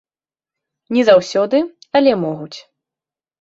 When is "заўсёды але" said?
1.09-2.11